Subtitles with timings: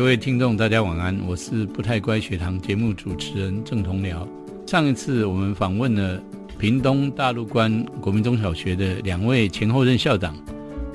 [0.00, 4.26] 各位听众，大家晚安，我是不太乖学堂节目主持人郑同僚。
[4.66, 6.18] 上一次我们访问了
[6.58, 10.34] 屏东大陆关国民中小学的两位前后任校长，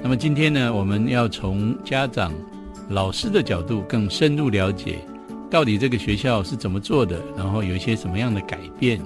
[0.01, 2.33] 那么今天呢，我们要从家长、
[2.89, 4.97] 老师的角度更深入了解，
[5.51, 8.99] 到底这个学校是怎么做的，然后有一些什么样的改变。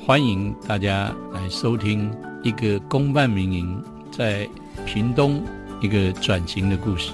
[0.00, 2.10] 欢迎大家来收听
[2.42, 4.48] 一个公办民营在
[4.86, 5.42] 屏东
[5.82, 7.12] 一个转型的故事。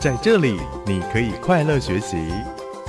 [0.00, 2.16] 在这里，你可以快乐学习；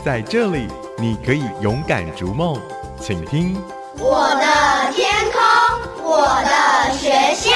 [0.02, 0.66] 在这里，
[0.98, 2.58] 你可以勇敢逐梦。
[3.02, 3.54] 请听
[4.00, 5.42] 我的天空，
[6.10, 7.52] 我的学校。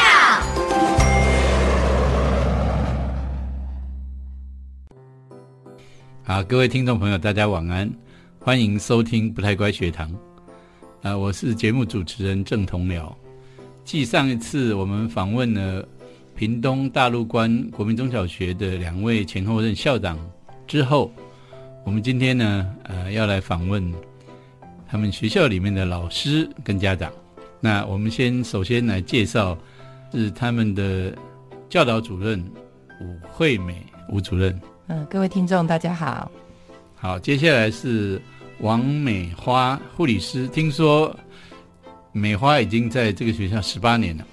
[6.26, 7.90] 好，各位听众朋友，大家晚安，
[8.42, 10.12] 欢迎收听不太乖学堂。
[11.02, 13.10] 啊，我是节目主持人郑同僚。
[13.86, 15.88] 继上一次我们访问了。
[16.36, 20.20] 屏东大陆关国民中小学的两位前后任校长
[20.68, 21.10] 之后，
[21.86, 23.94] 我们今天呢，呃，要来访问
[24.86, 27.10] 他们学校里面的老师跟家长。
[27.62, 29.58] 那我们先首先来介绍
[30.12, 31.18] 是他们的
[31.70, 32.44] 教导主任
[33.00, 34.60] 吴惠美吴主任。
[34.88, 36.30] 嗯，各位听众大家好。
[36.96, 38.22] 好，接下来是
[38.60, 40.50] 王美花护理师。
[40.50, 41.18] 听说
[42.12, 44.28] 美花已经在这个学校十八年了。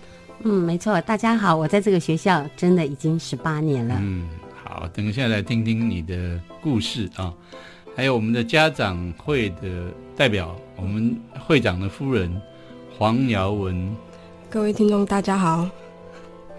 [0.44, 3.96] 嗯，没错，大家好，我在这个学校真的已经十八年了。
[4.00, 4.28] 嗯，
[4.64, 7.32] 好，等一下来听听你的故事啊，
[7.96, 12.28] 还有我们的家长会的代表，我们会长的夫人
[12.98, 13.94] 黄瑶文。
[14.50, 15.70] 各位听众，大家好，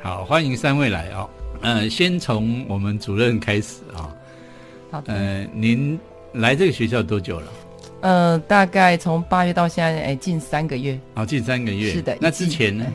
[0.02, 1.28] 好，欢迎三位来啊。
[1.62, 4.16] 嗯，先从我们主任开始啊。
[4.92, 5.14] 好的。
[5.14, 6.00] 呃，您
[6.32, 7.48] 来这个学校多久了？
[8.00, 10.98] 呃，大概从八月到现在，哎，近三个月。
[11.16, 11.92] 好，近三个月。
[11.92, 12.18] 是的。
[12.22, 12.86] 那之前呢？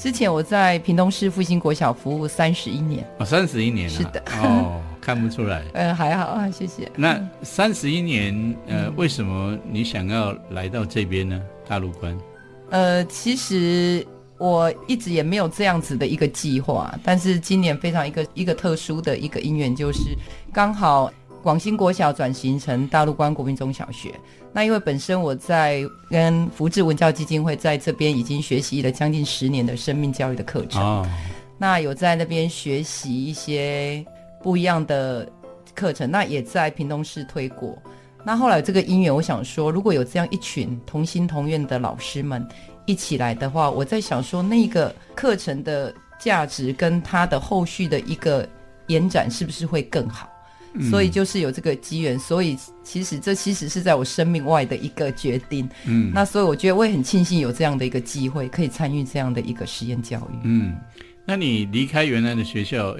[0.00, 6.90] 之前我在屏东市复兴国小服务三十一年，哦，三十一年了，是的，哦， 看不出来，嗯，还好啊，谢谢。
[6.96, 11.38] 那三十一年，呃，为什么你想要来到这边呢？
[11.68, 12.16] 大陆关？
[12.70, 14.02] 呃，其实
[14.38, 20.16] 我一直也没有这样子的一个计划，但是今年非常一个一个特殊的一个因缘，就是
[20.50, 21.12] 刚好。
[21.42, 24.12] 广兴国小转型成大陆关国民中小学，
[24.52, 31.08] 那因为本身我在跟福智文教基金会在这边已经学习了将近十年的生命教育的课程，
[31.58, 34.04] 那有在那边学习一些
[34.42, 35.26] 不一样的
[35.74, 37.76] 课程，那也在屏东市推过。
[38.22, 42.46] 那后来这个因缘，我想说，如果有这样一群同心同愿的老师们
[42.84, 48.46] 一起来的话，我在想说，那个课程的价值跟它的后续的一个
[48.88, 50.29] 延展，是不是会更好？
[50.88, 55.68] 所以就是有这个机缘，所以其实这其实是在我生命外的一个决定。
[55.84, 60.38] 嗯，那所以我觉得我也很庆幸有这样的一个机会，可以参与这样的一个实验教育。
[60.44, 60.76] 嗯，
[61.26, 62.96] 那你离开原来的学校，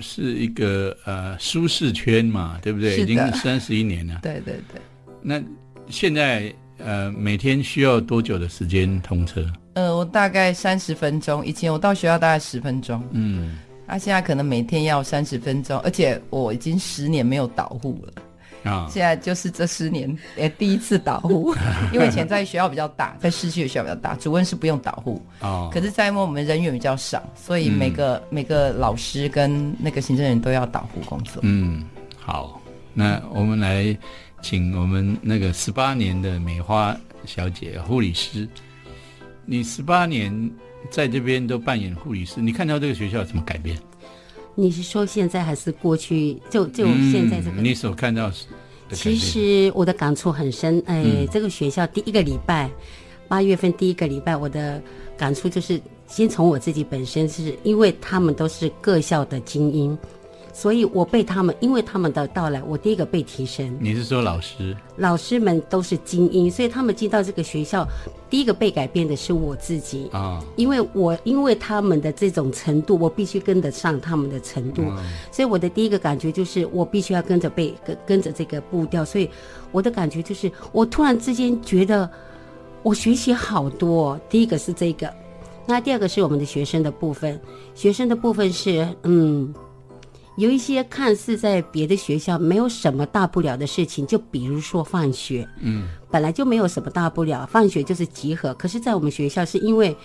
[0.00, 2.98] 是一个呃舒适圈嘛，对不对？
[3.00, 4.18] 已经三十一年了。
[4.20, 4.80] 对对对。
[5.22, 5.40] 那
[5.88, 9.46] 现在呃每天需要多久的时间通车？
[9.74, 13.00] 呃，我大概三十分钟，以前我到学校大概十分钟。
[13.12, 13.56] 嗯。
[13.88, 18.86] 他现在可能每天要三十分钟，而且我已经十年没有导护了啊！
[18.90, 21.54] 现在就是这十年诶第一次导护，
[21.92, 25.70] 因为以前在学校比较大，在市区的学校比较大，主任是不用导护哦。
[25.72, 31.40] 可是，在我们人员比较少，所以每个每个老师跟那个行政人都要导护工作。
[31.42, 31.84] 嗯，
[32.18, 32.60] 好，
[32.92, 33.96] 那我们来
[34.42, 36.94] 请我们那个十八年的美花
[37.24, 38.46] 小姐护理师，
[39.48, 40.50] 你十八年。
[40.92, 43.76] 在这边都扮演护理师，你看到这个学校有什么改变？
[44.54, 46.40] 你是说现在还是过去？
[46.48, 47.60] 就就现在这个？
[47.60, 48.46] 你所看到是？
[48.92, 50.80] 其实我的感触很深。
[50.86, 52.70] 哎，这个学校第一个礼拜，
[53.26, 54.80] 八月份第一个礼拜，我的
[55.16, 59.98] 感触就是先从我自己本身，是因为他们都是各校的精英。
[60.58, 63.78] 所以我被他们，因为他们的到来，我第一个被提升。
[63.78, 64.76] 你是说老师？
[64.96, 67.86] 老师们都是精英，所以他们进到这个学校，
[68.28, 70.42] 第一个被改变的是我自己啊。
[70.56, 74.82] 因为我因为他们的这种程度，我必须跟得上他们的程度，
[75.30, 79.04] 所以我的第一个感觉就是我必须要跟着被跟跟着这个步调。
[79.04, 79.30] 所以
[79.70, 82.10] 我的感觉就是，我突然之间觉得
[82.82, 84.20] 我学习好多。
[84.28, 85.08] 第一个是这个，
[85.68, 87.40] 那第二个是我们的学生的部分。
[87.76, 89.54] 学生的部分是嗯。
[90.38, 98.54] 有一些看似在别的学校没有什么大不了的事情，就比如说放学，嗯，本来就没有什么大不了，放学就是集合。
[98.54, 99.96] 可是，在我们学校，是因为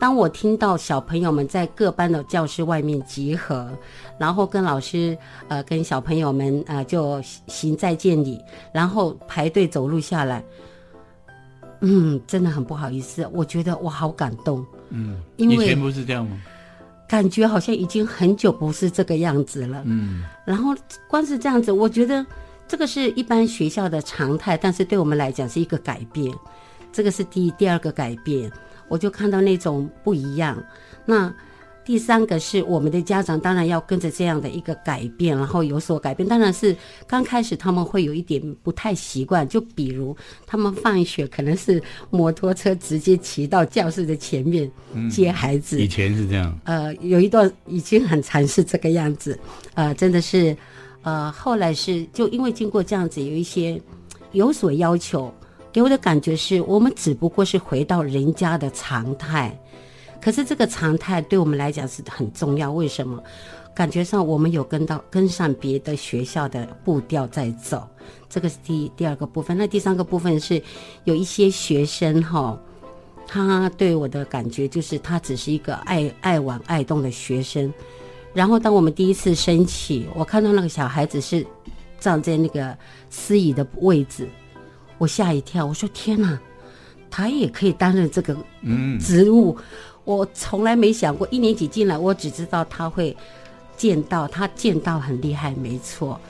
[0.00, 3.70] 当我听到小朋友们在各班的教室外面集合，
[4.18, 8.40] 然后跟老师呃跟小朋友们呃就行再见礼，
[8.74, 10.44] 然后排队走路下来，
[11.80, 16.36] 嗯，真的很不好意思，我觉得我好感动，嗯，因为以前不是这样吗？
[17.10, 19.82] 感觉好像已经很久不是这个样子了。
[19.84, 20.72] 嗯，然后
[21.08, 22.24] 光是这样子，我觉得
[22.68, 26.32] 这个是一般学校的常态，但是对我们来讲是一个改变。
[26.92, 28.48] 这个是第第二个改变，
[28.86, 30.56] 我就看到那种不一样。
[31.04, 31.34] 那
[31.90, 36.28] 第三个是我们的家长当然要跟着这样的一个改变，然后有所改变。
[36.28, 40.16] 当然是刚开始他们会有一点不太习惯，就比如
[40.46, 44.70] 他们放学可能是摩托车直接骑到教室的前面
[45.10, 45.80] 接孩子。
[45.80, 46.56] 以前是这样。
[46.62, 49.36] 呃，有一段已经很长是这个样子。
[49.74, 50.56] 呃，真的是，
[51.02, 53.82] 呃，后来是就因为经过这样子有一些
[54.30, 55.34] 有所要求。
[55.72, 59.56] 给我的感觉是我们只不过是回到人家的常态，
[60.20, 62.70] 可是这个常态对我们来讲是很重要。
[62.72, 63.22] 为什么？
[63.72, 67.88] 感觉上我们有跟到跟上别的学校的步调在走，
[68.28, 69.56] 这个是第第二个部分。
[69.56, 70.60] 那第三个部分是
[71.04, 72.58] 有一些学生哈，
[73.26, 77.72] 他对我的感觉就是他只是一个爱爱玩爱动的学生。
[78.34, 81.46] 然后当我们第一次升起，我看到那个小孩子是
[82.00, 82.76] 站在那个
[83.08, 84.28] 司仪的位置。
[84.98, 86.38] 我吓一跳，我说天哪，
[87.08, 88.36] 他也可以担任这个
[89.00, 89.56] 职务，
[90.04, 91.26] 我从来没想过。
[91.30, 93.16] 一年级进来，我只知道他会
[93.76, 96.20] 剑道，他剑道很厉害，没错。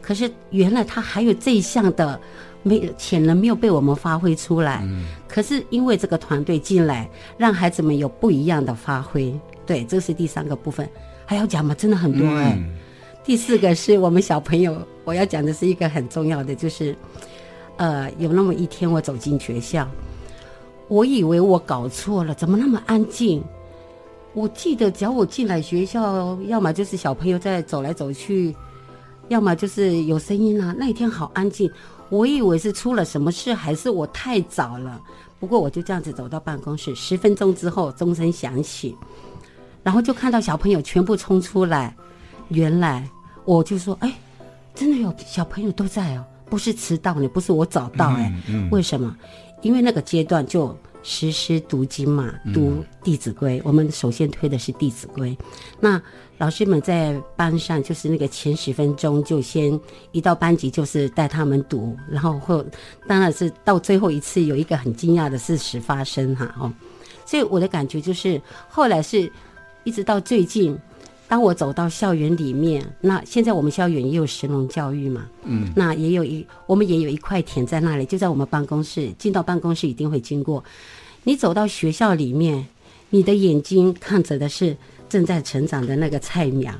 [0.00, 2.20] 可是原来他还有这一项的
[2.62, 4.86] 没潜能没有被我们发挥出来。
[5.28, 9.32] 可是因为这个团队进来，让孩子们有不一样的发挥。
[9.66, 10.88] 对，这是第三个部分，
[11.24, 11.74] 还要讲吗？
[11.74, 12.58] 真的很多哎。
[13.22, 16.94] 第四个是我们小朋友，我要讲的是一个很重要的，就是。
[17.76, 19.88] 呃，有那么一天，我走进学校，
[20.90, 23.40] 我以为我搞错了，怎么那么安静？
[24.34, 28.56] 我记得，只要我进来学校，要么就是小朋友在走来走去，
[29.28, 30.74] 要么就是有声音啊。
[30.76, 31.70] 那一天好安静，
[32.08, 35.00] 我以为是出了什么事，还是我太早了。
[35.38, 38.96] 不过我就这样子走到办公室，十分钟之后钟声响起，
[39.84, 41.94] 然后就看到小朋友全部冲出来。
[42.48, 43.08] 原来
[43.44, 44.12] 我就说，哎，
[44.74, 46.24] 真的有小朋友都在哦。
[46.46, 48.32] 不是迟到，你不是我早到哎，
[48.72, 49.16] 为什么？
[49.62, 52.70] 因为那个阶段就实施读经嘛，读
[53.02, 53.58] 《弟子规》。
[53.64, 55.30] 我们首先推的是《弟子规》，
[55.80, 56.00] 那
[56.38, 59.78] 老师们在班上就是那个前十分钟就先
[60.12, 62.64] 一到班级就是带他们读，然后或
[63.06, 66.72] 当然是到最后一次有一个很惊讶的事实发生哈哦，
[67.26, 69.30] 所以我的感觉就是后来是
[69.84, 70.78] 一直到最近。
[71.30, 79.12] 当我走到校园里面，那现在我们校园也有神农教育嘛，嗯，那也有一我们也有一块田在那里，就在我们办公室。
[79.16, 80.64] 进到办公室一定会经过。
[81.22, 82.66] 你走到学校里面，
[83.10, 84.76] 你的眼睛看着的是
[85.08, 86.74] 正在成长的那个菜苗，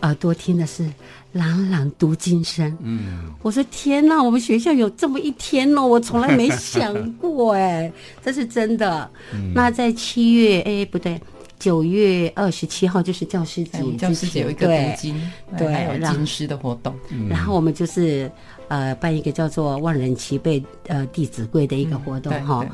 [0.00, 0.84] 耳朵听的是
[1.30, 2.76] 朗朗读经声。
[2.82, 9.08] 嗯，我说天哪，我们学校有这么一天哦，我从来没想过哎，这是真的。
[9.54, 11.20] 那在七月，哎，不对。
[11.58, 16.94] 九月二十七号就是教师节，教师节有一个读经，对，还有经师的活动。
[17.28, 18.30] 然后我们就是
[18.68, 22.64] 呃办一个叫做“万人齐备”呃《弟子规》的一个活动哈。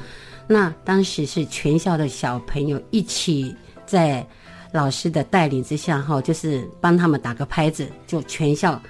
[0.49, 3.55] 那当时是全校的小朋友一起
[3.87, 4.27] 在
[4.73, 8.81] 老师的带领之下哈，就是帮他们打个拍子，就全校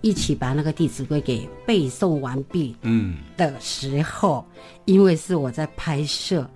[0.00, 2.74] 一起把那个《弟子规》给背诵完毕。
[2.80, 4.44] 嗯，的时候，
[4.86, 6.48] 因为是我在拍摄。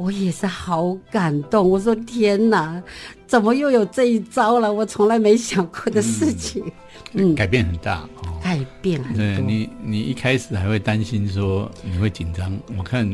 [0.00, 2.82] 我也是好感动，我说天哪，
[3.26, 4.72] 怎么又有这一招了？
[4.72, 6.64] 我从来没想过的事情。
[7.12, 9.18] 嗯，改变很大哦，改变很多。
[9.18, 13.06] 对你，你一开始还会担心说你会紧张，我看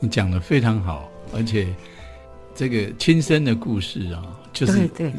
[0.00, 1.68] 你讲的非常好，而且
[2.56, 4.20] 这个亲身的故事啊，
[4.52, 5.12] 就是对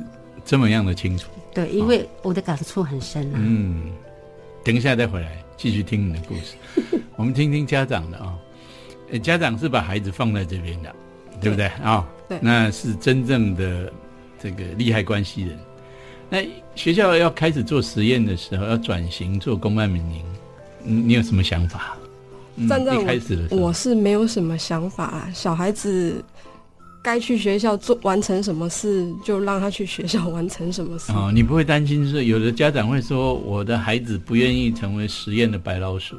[0.44, 1.30] 这么样的清楚。
[1.54, 3.36] 对，因为我的感触很深啊。
[3.38, 3.94] 嗯，
[4.62, 6.58] 等一下再回来继续听你的故事。
[7.16, 8.38] 我们听听家长的啊，
[9.24, 10.94] 家长是把孩子放在这边的。
[11.44, 12.08] 对不对啊？
[12.28, 13.92] 对，那是真正的
[14.42, 15.60] 这个利害关系人。
[16.30, 16.40] 那
[16.74, 21.96] 学校要开始做实验的时候，要转型做公办民营，你有什么想法？
[22.68, 25.30] 站在开始的时候，我是没有什么想法。
[25.34, 26.24] 小孩子
[27.04, 31.12] 该去学校做完成什么事，就让他去学校完成什么事。
[31.12, 36.16] 哦，你不会担心是，有的家长会说，我的孩子不愿意成为实验的白老鼠。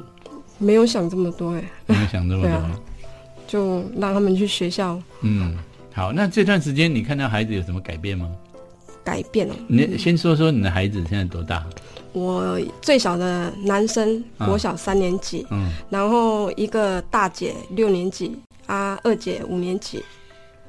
[0.57, 2.51] 没有想这么多，哎，没有想这么多。
[3.47, 5.01] 就让他们去学校。
[5.21, 5.57] 嗯，
[5.93, 8.29] 好，那这段时间你看到孩子有什么改变吗？
[9.03, 9.55] 改变了。
[9.67, 11.65] 你先说说你的孩子现在多大？
[12.11, 18.31] 我最小的男生国小三年级，嗯，然后一个大姐六年级，
[18.67, 20.01] 啊，二姐五年级。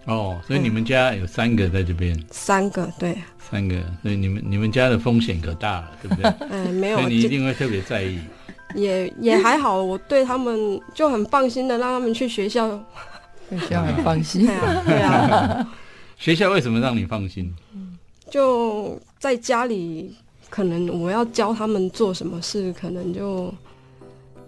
[0.06, 2.20] 哦，所以你们家有三个在这边？
[2.30, 3.16] 三个，对。
[3.38, 6.34] 三个，所以你们你们家的风险可大了，对不对？
[6.50, 6.98] 嗯， 没有。
[6.98, 8.18] 所以你一定会特别在意。
[8.80, 12.68] 也也还好，我对他们就很放心的，让他们去学校，
[13.50, 14.46] 学校很放心。
[14.86, 15.66] 对啊，
[16.18, 17.54] 学校为什么让你放心？
[18.28, 20.14] 就在家里，
[20.50, 23.52] 可能我要教他们做什么事，可能就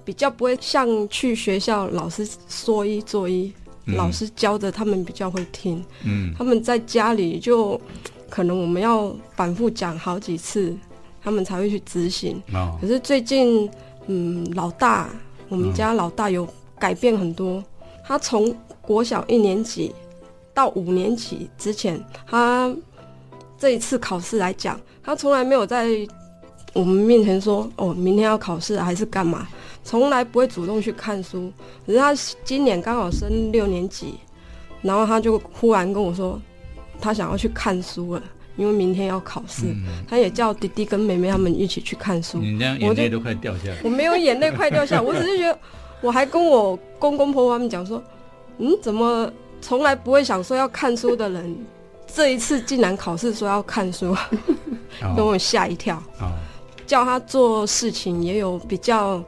[0.04, 3.52] 比较不会像去学校老师说一做一，
[3.86, 5.82] 老师教的他们比较会听。
[6.04, 7.80] 嗯，他们在家里就
[8.28, 10.76] 可能我们要反复讲好几次，
[11.22, 12.42] 他们才会去执行。
[12.52, 13.70] 哦，可是最近，
[14.08, 15.08] 嗯，老大，
[15.48, 16.46] 我们家老大有
[16.78, 17.62] 改变很多。
[18.04, 19.94] 他从国小一年级
[20.52, 22.74] 到五年级之前，他。
[23.60, 25.88] 这一次考试来讲，他从来没有在
[26.74, 29.48] 我们面前说：“哦，明天要考试还是干嘛？”
[29.82, 31.52] 从来不会主动去看书。
[31.84, 34.14] 可是他今年刚好升六年级，
[34.80, 36.40] 然后他就忽然跟我说，
[37.00, 38.22] 他想要去看书了，
[38.58, 39.74] 因为明天要考试。
[40.06, 42.38] 他也叫弟弟跟妹妹他们一起去看书。
[42.38, 43.76] 你这样眼泪都快掉下来。
[43.82, 45.58] 我没有眼泪快掉下来， 我只是觉得，
[46.02, 48.02] 我还跟我公公婆婆他们讲说
[48.58, 51.56] ：“嗯，怎么从来不会想说要看书的人？”
[52.12, 54.16] 这一次竟然考试说要看书，
[55.14, 56.02] 给我吓一跳。
[56.86, 59.22] 叫他做事情也有比较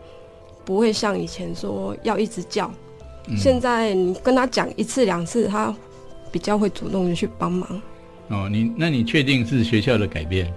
[0.65, 2.73] 不会像以前说要一直叫，
[3.37, 5.75] 现在你跟他讲一次两次，他
[6.33, 7.83] 比较会主动的去帮忙。
[8.31, 10.53] 哦，你那你确定是学校的改变？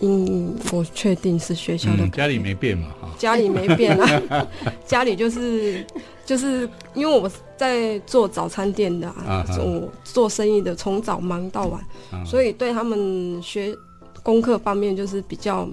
[0.00, 2.06] 嗯，我确定是学校的。
[2.08, 2.88] 家里没变嘛？
[3.00, 4.46] 哈，家里没变啊，
[4.86, 5.84] 家里就是。
[6.26, 13.76] 就是因为我在做早餐店的啊，我做生意的，从早忙到晚，所以对他们学
[14.22, 15.68] 功课方面就是比较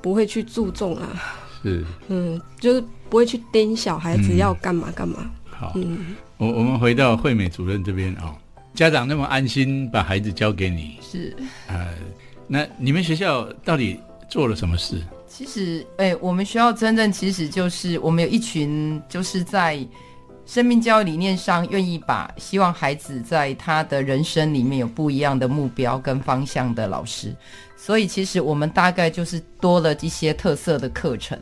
[0.00, 1.22] 不会去注重啊。
[1.62, 5.30] 是，嗯，就是不会去盯小孩子要干嘛干嘛。
[5.50, 8.34] 好，嗯，我我们回到惠美主任这边啊，
[8.76, 11.34] 家长那么安心把孩子交给你，是，
[11.66, 11.88] 呃，
[12.46, 15.02] 那你们学校到底做了什么事？
[15.26, 19.78] 其实，哎，我们学校真正其实就是我们有一群，就是在
[20.44, 27.34] 生命教育理念上愿意把希望孩子在他的人生里面有不一样的目标跟方向的老师。
[27.78, 31.38] 所以，其实我们大概就是多了一些特色的课程，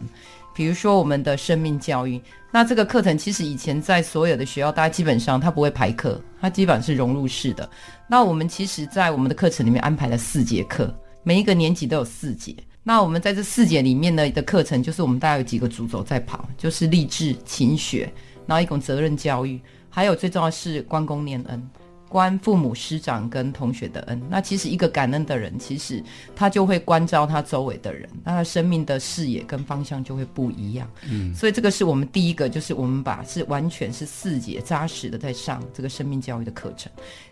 [0.54, 2.20] 比如说我们的生命教育。
[2.50, 7.68] 那这个课程其实以前在所有的学校，大家基本上它不会排课，它基本上是融入式的。
[8.06, 10.94] 那我们其实，在我们的课程里面安排了四节课，
[11.25, 12.54] 每一个年级都有四节。
[12.84, 18.12] 那我们在这四节里面呢的课程，就是我们大概有几个主轴在跑，就是励志、勤学，
[18.46, 21.70] 然后一种责任教育，还有最重要是关公念恩，
[22.08, 24.23] 关父母师长跟同学的恩。
[24.28, 26.02] 那其实一个感恩的人，其实
[26.37, 30.88] 他就会关照他周围的人，那他生命的视野跟方向就会不一样。
[31.11, 36.90] 嗯，所以这个是我们第一个，就是我们把是完全是四节扎实的在上这个生命教育的课程。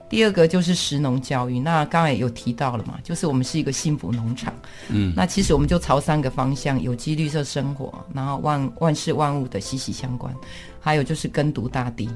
[0.09, 4.53] 第二个就是食农教育，那刚才有提到了嘛，就是我们是一个幸福农场，
[4.91, 10.35] 嗯，那其实我们就朝三个方向：有机绿色生活，然后万万事万物的息息相关，
[10.81, 12.11] 还有就是耕读大地。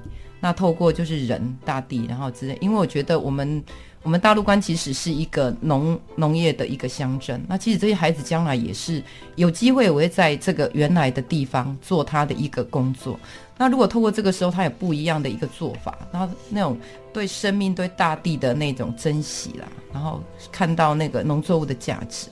[0.46, 3.60] 那透过就是人、大地，然后之类，因为我觉得我们
[4.04, 9.02] 我们大陆关其实是一个农农业的一个乡镇，那其实这些孩子将来也是
[9.34, 13.18] 有机会，我会在这个原来的地方做他的一个工作。
[13.58, 16.76] 那如果透过这个时候，他有不一样的一个做法，然后那种
[17.12, 20.22] 对生命、对大地的那种珍惜啦，然后
[20.52, 22.28] 看到那个农作物的价值，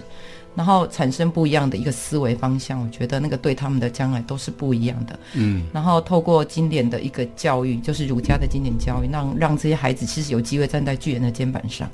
[0.54, 5.18] 然后产生不一样的一个思维方向，我觉得那个对他们的将来都是不一样的。
[5.32, 11.88] 嗯，然后透过经典的一个教育，就是儒家的经典教育，让让这些孩子其实有机会站在巨人的肩膀上，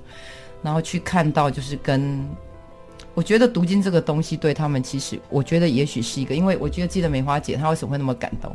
[0.60, 2.28] 然后去看到，就是跟
[3.14, 8.54] 我觉得读经这个东西对他们，其实我觉得也许是一个，因为我觉得记得梅花姐她为什么会那么感动。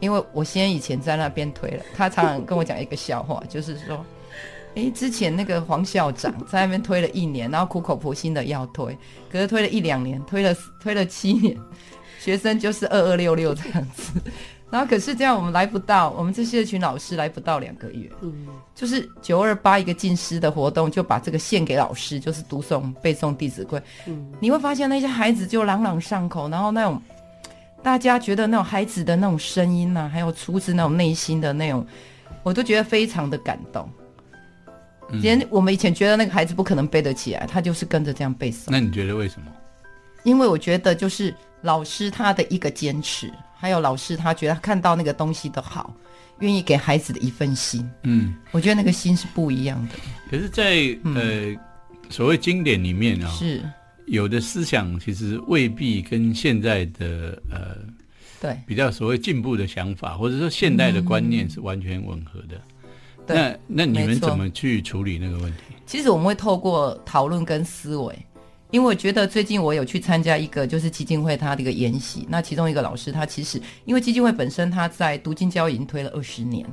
[0.00, 4.04] 因为我先以前在那边推了，他常常跟我讲一个笑话，就是说，
[4.74, 8.96] 哎， 之前那个黄校长在那边推了一年，然后苦口婆心的要推，
[9.30, 11.56] 可是推了一两年，推了推了七年，
[12.20, 14.12] 学生就是二二六六这样子，
[14.70, 27.00] 然后可是这样我们来不到，我们这些群老师来不到两个月，嗯，就是九二八一个进师的活动，就把这个献给老师，就是读诵背诵《弟子规》，嗯，你会发现那些孩子就朗朗上口，然后那种。
[27.86, 31.86] 大家觉得那种孩子的那种声音呐，还有出自那种内心的那种，
[32.42, 33.88] 我都觉得非常的感动。
[35.22, 38.64] 连我们以前觉得那个孩子不可能背得起来，他就是跟着这样背诵。
[38.66, 39.46] 那你觉得为什么？
[40.24, 45.94] 因为我觉得就是老师他的一个坚持，还有老师他觉得看到那个东西的好，
[46.40, 47.88] 愿意给孩子的一份心。
[48.02, 49.94] 嗯，我觉得那个心是不一样的。
[50.28, 50.74] 可是，在
[51.04, 51.54] 呃
[52.10, 53.62] 所谓经典里面啊，是。
[54.06, 57.76] 有的思想其实未必跟现在的呃，
[58.40, 62.60] 对比较所谓进步的想法，或者说现代的观念是完全吻合的。
[63.28, 65.74] 那那你们怎么去处理那个问题？
[65.84, 68.16] 其实我们会透过讨论跟思维，
[68.70, 76.64] 因为我觉得最近我有去参加一个就是基金会它的一个研习，那其中一个老师他其实因为基金会本身他在读经教已经推了二十年，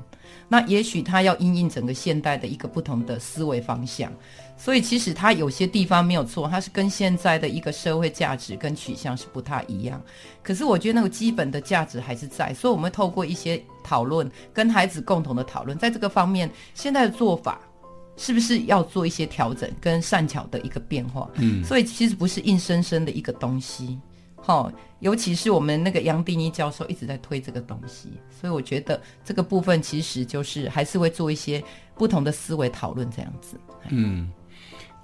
[0.47, 4.13] 那也许他要因应整个现代的一个不同的思维方向，
[4.55, 10.01] 所以其实它有些地方没有错，它是跟现在的一个社会价值跟取向是不太一样，
[10.41, 17.59] 可是我觉得那个基本的价值还是在，所以我们透过一些讨论跟孩子共同的讨论，在这个方面现在的做法。
[18.15, 21.27] 是不是要做一些调整跟善巧的一个变化？
[21.37, 23.99] 嗯，所以其实不是硬生生的一个东西，
[24.35, 31.63] 好，尤其是我们那个杨定一教授一直在推这个东西，所以我觉得这个部分其实就是还是会做一些
[31.95, 33.57] 不同的思维讨论这样子。
[33.89, 34.31] 嗯，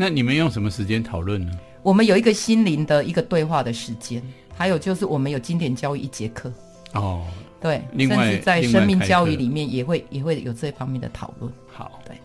[0.02, 1.52] 那你们用什么时间讨论呢？
[1.84, 4.24] 我们有一个心灵的一个对话的时间，
[4.56, 6.50] 还有就是我们有经典教育一节课。
[6.94, 7.28] 哦，
[7.60, 11.52] 对，另外在生命教育里面也会也会有这方面的讨论。
[11.70, 12.16] 好，对。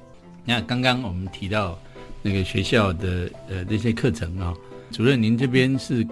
[0.45, 1.77] 那刚刚我们提到
[2.23, 4.55] 那个学校的呃那些课程啊，
[4.93, 6.07] 主任您这边是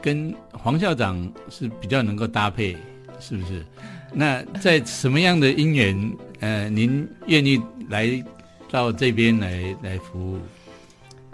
[0.00, 2.76] 跟黄校长是比较能够搭配，
[3.18, 3.66] 是不是？
[4.12, 8.24] 那在什么样的因缘呃，您愿意来
[8.70, 10.38] 到这边来来服务？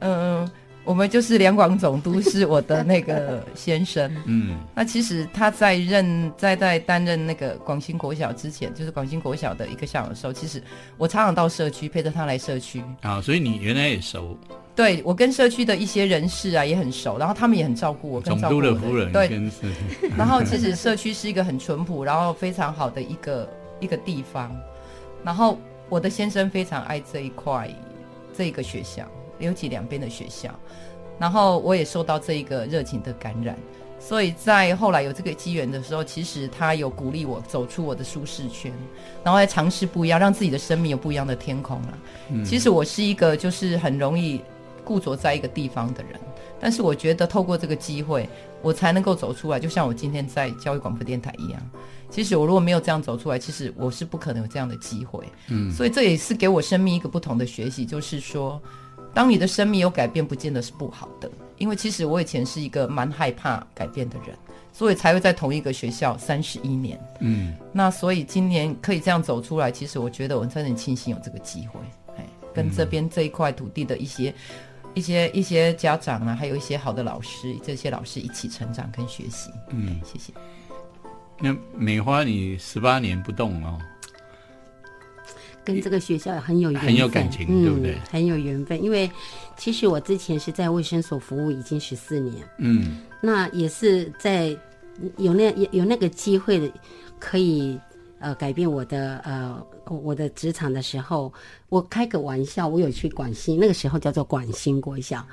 [0.01, 0.51] 嗯。
[0.83, 10.61] 我们就是两广总督是我的那个先生， 嗯，那其实他在任在在担任那个广兴国小之前，就是广兴国小的一个校长的时候，其实
[10.97, 12.83] 我常常到社区陪着他来社区。
[13.03, 14.37] 啊，所以你原来也熟，
[14.75, 19.31] 对我跟社区的一些人士啊也很熟，然后他们也很照顾我跟，总督的夫人对，
[20.17, 23.49] 然后其实社区是一个很淳朴，然后非常好的一个
[23.81, 24.51] 一个地方，
[25.23, 25.59] 然后
[25.91, 27.71] 我的先生非常爱这一块
[28.37, 29.07] 这个学校。
[29.41, 30.51] 尤其两边的学校，
[31.19, 33.57] 然后我也受到这一个热情的感染，
[33.99, 38.73] 所以在后来有这个机缘的时候，其实他有鼓励我走出我的舒适圈，
[39.23, 41.99] 然后来尝试不一样，让自己的生命有不一样的天空啊。
[42.45, 44.41] 其实我是一个就是很容易
[44.85, 46.19] 固着在一个地方的人，
[46.59, 48.27] 但是我觉得透过这个机会，
[48.63, 49.61] 我才能够走出来。
[49.61, 51.61] 就像我今天在教育广播电台一样，
[52.09, 55.23] 其实我如果没有这样走出来，其实我是不可能有这样的机会。
[55.49, 58.59] 嗯，所以这也是给我生命一个不同的学习，就是说。
[59.15, 64.37] 当你的生命有改变，不见得是不好的，因为其实我以前是一个蛮害怕改变的人，
[64.73, 66.99] 所以才会在同一个学校三十一年。
[67.21, 71.81] 嗯，那所以今年可以这样走出来，其实我觉得我真的很庆幸有这个机会，
[72.17, 74.33] 哎，跟这边这一块土地的一些、
[74.95, 79.51] 一些、一些家长啊，还有一些好的老师，这些老师一起成长跟学习。
[79.71, 80.33] 嗯，谢谢。
[81.41, 83.79] 那美花，你十八年不动哦。
[85.65, 87.97] 跟这个学校很有缘分，很有感情，对不对？
[88.11, 89.11] 很有缘分，因为
[89.57, 94.57] 其实我之前是在卫生所服务已经十四年，嗯，那也是在
[95.19, 96.73] 有那有有那个机会
[97.19, 97.79] 可以
[98.19, 101.33] 呃改变我的呃我的职场的时候，
[101.69, 105.25] 我开个玩笑，我有去广西，那个时候叫做广兴国小，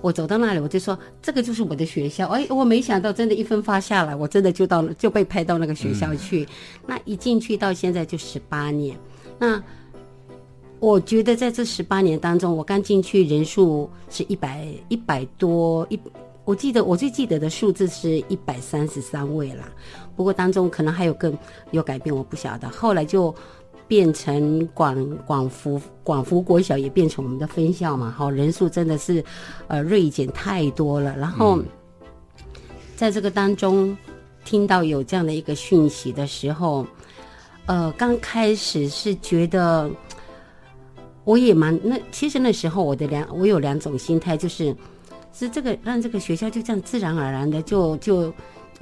[0.00, 6.48] 我走到那里我就说这个就是我的学校，哎，我没想到真的一分发下来，我真的就到了就被派到那个学校去，
[6.86, 8.96] 那一进去到现在就十八年。
[9.38, 9.62] 那
[10.78, 15.98] 我觉得在这十八年当中，我刚进去人数是一百一百多一，
[16.44, 19.68] 我记得我最记得的数字是一百三十三位啦。
[20.14, 21.36] 不过当中可能还有更
[21.70, 22.68] 有改变，我不晓得。
[22.68, 23.34] 后来就
[23.88, 29.24] 变成广广福广福国小也变成我们的分校嘛，好人数真的是
[29.68, 31.16] 呃锐减太多了。
[31.16, 31.58] 然后
[32.96, 33.96] 在这个当中
[34.44, 36.86] 听到有这样的一个讯息的时候。
[37.66, 39.90] 呃，刚开始是觉得，
[41.24, 44.74] 我也蛮那，其实那时候我的两，我有两种心态，就是，
[45.32, 48.32] 是这个让这个学校就这样自然而然的就就，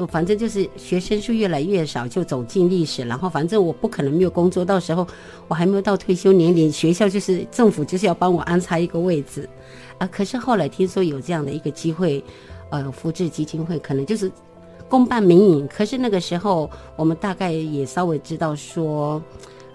[0.08, 5.06] 反正就是学生数越来越少，就走进历史，然后反正我不可能没有工作，到时候
[5.48, 9.48] 我还没有到退休年龄，学校就是政府就是要帮我安插一个位置，
[9.96, 12.22] 啊，可是后来听说有这样的一个机会，
[12.68, 14.30] 呃，福智基金会可能就是。
[14.88, 19.20] 公办民营，可是那个时候我们大概也稍微知道说，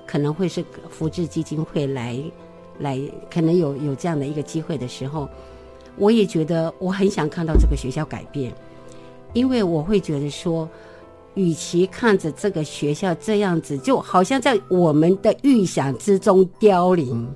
[0.07, 2.17] 可能会是福智基金会来，
[2.79, 5.27] 来可能有有这样的一个机会的时候，
[5.97, 8.53] 我也觉得我很想看到这个学校改变，
[9.33, 10.69] 因为我会觉得说，
[11.33, 17.27] 与其看着这个学校这样子，就好像在我们的预想之中凋零，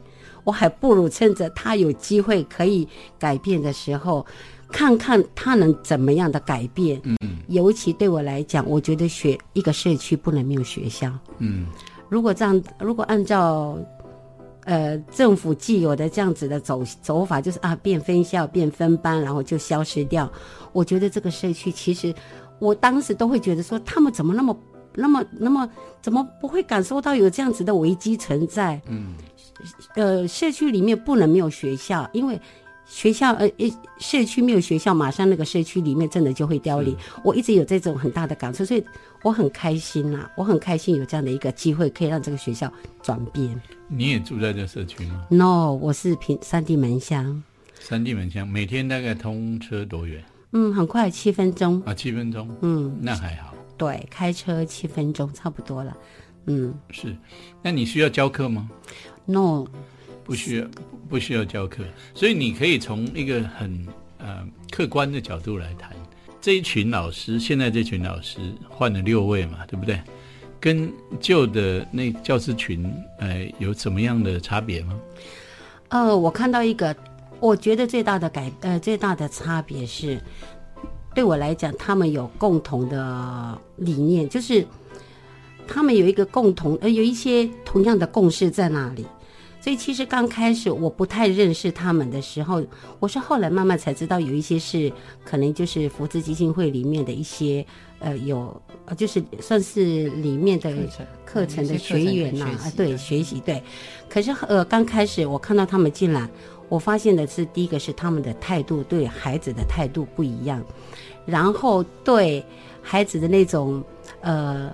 [0.43, 2.87] 我还不如趁着他有机会可以
[3.19, 4.25] 改变的时候。
[4.71, 7.15] 看看他能怎么样的改变，嗯，
[7.47, 11.65] 尤其对我来讲，我觉得学一个社区不能没有学校，嗯，
[12.09, 13.77] 如果这样，如果按照，
[14.65, 20.31] 呃，政府既有的这样子的走走法，就是啊，变分校、变分班，然后就消失掉，
[20.71, 22.13] 我觉得这个社区其实，
[22.59, 24.57] 我当时都会觉得说，他们怎么那么、
[24.95, 25.69] 那么、那么，
[26.01, 28.81] 怎么不会感受到有这样子的危机存在？
[28.87, 29.15] 嗯，
[29.95, 32.39] 呃，社区里面不能没有学校，因为。
[32.85, 33.49] 学校呃，
[33.97, 36.95] 社区没有学校，马上那个社区里面真的就会凋零。
[37.23, 38.83] 我一直有这种很大的感触，所以
[39.23, 43.59] 我很开心呐，我很开心有这样的一个机会，可以让这个学校转变。
[43.87, 47.41] 你也住在这社区吗？No，我是平三地门乡。
[47.79, 50.23] 三地门乡每天大概通车多远？
[50.51, 52.49] 嗯，很快，七分钟啊，七分钟。
[52.61, 53.53] 嗯，那还好。
[53.77, 55.97] 对，开车七分钟差不多了。
[56.45, 57.15] 嗯，是。
[57.61, 58.69] 那你需要教课吗
[59.25, 59.65] ？No。
[60.23, 60.65] 不需要，
[61.09, 61.83] 不需要教课，
[62.13, 65.91] 所以你可以从一个很呃客观的角度来谈
[66.41, 67.39] 这一群老师。
[67.39, 69.99] 现在这群老师换了六位嘛，对不对？
[70.59, 74.97] 跟旧的那教师群，呃，有什么样的差别吗？
[75.89, 76.95] 呃，我看到一个，
[77.41, 80.17] 我觉得最大的改，呃，最大的差别是，
[81.13, 84.65] 对我来讲，他们有共同的理念，就是
[85.67, 89.05] 他们有一个共同，呃，有一些同样的共识在那里。
[89.63, 92.61] 所以其实刚开始我不太认识他们的时候，
[92.99, 94.91] 我是后来慢慢才知道有一些是
[95.23, 97.65] 可能就是福资基金会里面的一些
[97.99, 100.69] 呃有呃就是算是里面的
[101.23, 103.63] 课程的学员呐啊对学习对，
[104.09, 106.29] 可是呃刚开始我看到他们进来，
[106.67, 110.61] 我发现的是第一个是他们的态度对孩子的态度不一样，
[111.25, 112.45] 然后对
[112.81, 113.81] 孩子的那种
[114.19, 114.69] 呃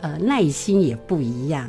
[0.00, 1.68] 呃耐心也不一样，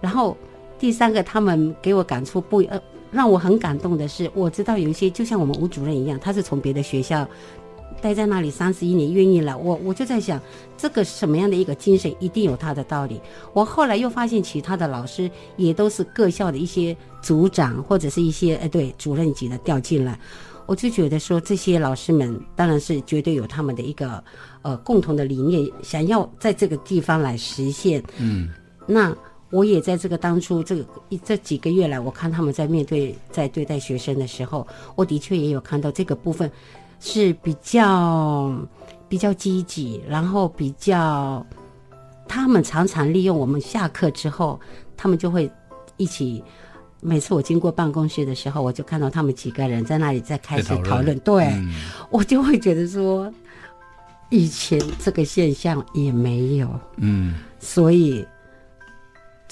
[0.00, 0.36] 然后。
[0.82, 7.24] 第三个，他们给我感触不呃，让我很感动的是，我知道有一些就像我们吴主任一样，他是从别的学校
[8.00, 9.54] 待在那里三十一年，愿意来。
[9.54, 10.40] 我我就在想，
[10.76, 13.20] 这个什么样的一个精神，一定有他的道理。
[13.52, 20.18] 我后来又发现，其他的老师也都是各校的一些组长或者是一些哎对主任级的调进来，
[20.66, 24.20] 我就觉得说，这些老师们当然是绝对有他们的一个
[24.62, 28.02] 呃共同的理念，想要在这个地方来实现。
[28.18, 28.48] 嗯，
[28.84, 29.16] 那。
[29.52, 36.50] 我也在这个当初这个一这几个月来，我看他们在面对在对待学生的时候，我的确也有看到这个部分
[37.00, 38.50] 是比较
[39.10, 41.46] 比较积极，然后比较
[42.26, 44.58] 他们常常利用我们下课之后，
[44.96, 45.50] 他们就会
[45.98, 46.42] 一起。
[47.04, 51.52] 每次我经过办公室的时候，我就看到他们几个人在那里在开始讨论，对
[52.10, 53.30] 我就会觉得说，
[54.30, 58.24] 以前这个现象也没有，嗯，所以。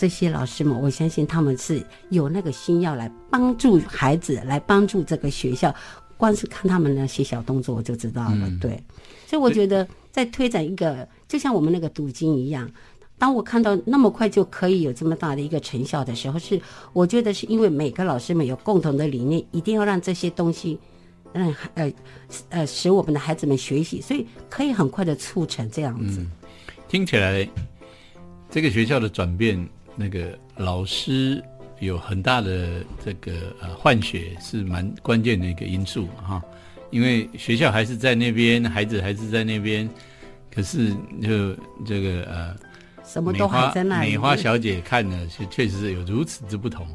[0.01, 5.75] 这些老师们，我相信他们是有那个心要来帮助孩子，来帮助这个学校。
[6.17, 8.51] 光是看他们那些小动作，我就知道了。
[8.63, 8.83] 对，
[9.27, 12.71] 所以我觉得在推展一个，就像我们那个读经一样，
[13.19, 16.59] 当我看到那么快就可以有这么大的一个成效的时候，是
[16.95, 20.79] 我觉得是因为每个老师们有共同的理念，一定要让这些东西
[21.35, 21.93] 让呃
[22.49, 26.25] 呃使我们的孩子们学习，所以可以很快的促成这样子。
[26.89, 27.47] 听起来
[28.51, 29.69] 这个学校的转变。
[29.97, 31.43] 那个老师
[31.79, 36.43] 有很大的这个呃换血是蛮关键的一个因素哈，
[36.91, 39.89] 因为学校还是在那边，孩子还是在那边，
[40.55, 42.57] 可是就这个呃，
[43.05, 44.11] 什么都还在那里。
[44.11, 46.87] 美花小姐看了，确确实是有如此之不同。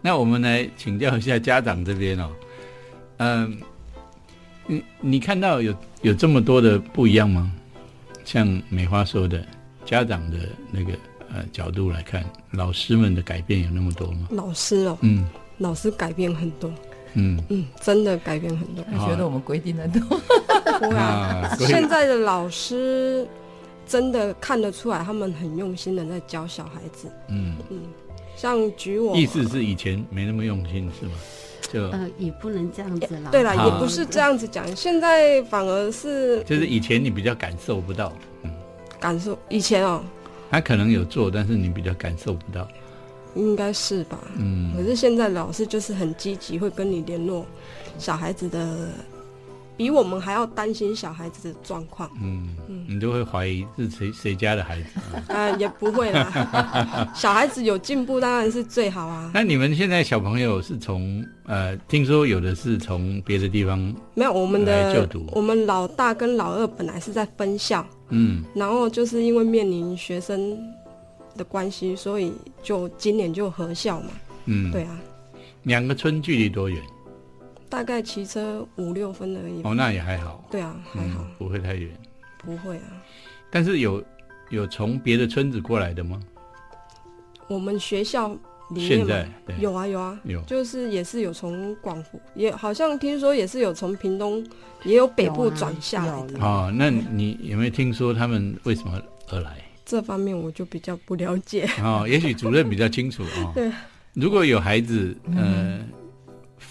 [0.00, 2.30] 那我们来请教一下家长这边哦，
[3.18, 3.58] 嗯，
[4.66, 7.52] 你你看到有有这么多的不一样吗？
[8.24, 9.46] 像美花说的，
[9.84, 10.38] 家长的
[10.70, 10.92] 那个。
[11.34, 14.28] 呃，角度来看，老师们的改变有那么多吗？
[14.30, 15.24] 老师哦，嗯，
[15.58, 16.70] 老师改变很多，
[17.14, 18.84] 嗯嗯，真的改变很多。
[18.92, 20.00] 我觉得我们规定的多？
[20.78, 23.26] 不啊，现在的老师
[23.86, 27.08] 真的看得出来，他们很用心的在教小孩子。
[27.28, 27.80] 嗯嗯，
[28.36, 31.12] 像举我意思是以前没那么用心是吗？
[31.72, 33.30] 就呃，也不能这样子啦。
[33.32, 38.12] 对了，也不是这样子讲，现在反而是就是以前你比较感受不到，
[38.42, 38.50] 嗯，
[39.00, 40.04] 感受以前哦。
[40.56, 42.66] 他可能有做，但是你比较感受不到，
[43.34, 44.18] 应该是吧？
[44.38, 44.72] 嗯。
[44.74, 47.44] 可是现在老师就是很积极，会跟你联络
[47.98, 48.88] 小孩子的，
[49.76, 52.10] 比我们还要担心小孩子的状况。
[52.22, 54.88] 嗯嗯，你都会怀疑是谁谁家的孩子？
[55.32, 57.12] 啊，也不会啦。
[57.14, 59.30] 小孩子有进步当然是最好啊。
[59.34, 67.86] 那你们现在小朋友是从呃，听说有的是从别的地方没有我们的就读，我们老大跟老二本来是在分校。
[68.08, 70.56] 嗯，然后就是因为面临学生
[71.36, 74.08] 的关系，所以就今年就合校嘛。
[74.46, 74.98] 嗯，对啊。
[75.64, 76.80] 两个村距离多远？
[77.68, 79.62] 大概骑车五六分而已。
[79.62, 80.44] 哦，那也还好。
[80.50, 81.90] 对啊，还好，不会太远。
[82.38, 83.02] 不会啊。
[83.50, 84.02] 但是有
[84.50, 86.20] 有从别的村子过来的吗？
[87.48, 88.36] 我们学校
[88.70, 94.44] 里面有啊有啊有，就是也是有从广福，也好像听说也是有从屏东。
[94.84, 99.00] 也有北部转下来的哦，那你有没有听说他们为什么
[99.30, 99.56] 而来？
[99.84, 102.06] 这方面我就比较不了解哦。
[102.08, 103.52] 也许主任比较清楚哦。
[103.56, 103.72] 对，
[104.12, 105.80] 如果有孩子呃